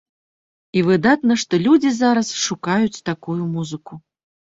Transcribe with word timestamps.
І 0.79 0.81
выдатна, 0.87 1.33
што 1.43 1.59
людзі 1.65 1.91
зараз 1.97 2.31
шукаюць 2.45 3.03
такую 3.11 3.37
музыку. 3.53 3.93